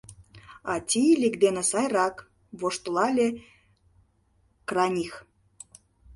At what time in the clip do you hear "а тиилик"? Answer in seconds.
0.71-1.35